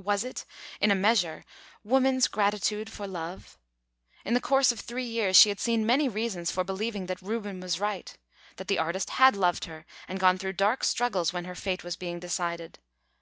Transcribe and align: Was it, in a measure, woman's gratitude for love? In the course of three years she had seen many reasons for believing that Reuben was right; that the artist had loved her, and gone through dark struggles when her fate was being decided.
Was 0.00 0.24
it, 0.24 0.44
in 0.80 0.90
a 0.90 0.96
measure, 0.96 1.44
woman's 1.84 2.26
gratitude 2.26 2.90
for 2.90 3.06
love? 3.06 3.56
In 4.24 4.34
the 4.34 4.40
course 4.40 4.72
of 4.72 4.80
three 4.80 5.04
years 5.04 5.36
she 5.36 5.48
had 5.48 5.60
seen 5.60 5.86
many 5.86 6.08
reasons 6.08 6.50
for 6.50 6.64
believing 6.64 7.06
that 7.06 7.22
Reuben 7.22 7.60
was 7.60 7.78
right; 7.78 8.18
that 8.56 8.66
the 8.66 8.80
artist 8.80 9.10
had 9.10 9.36
loved 9.36 9.66
her, 9.66 9.86
and 10.08 10.18
gone 10.18 10.38
through 10.38 10.54
dark 10.54 10.82
struggles 10.82 11.32
when 11.32 11.44
her 11.44 11.54
fate 11.54 11.84
was 11.84 11.94
being 11.94 12.18
decided. 12.18 12.80